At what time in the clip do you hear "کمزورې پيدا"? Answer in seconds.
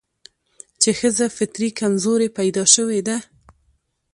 1.79-2.63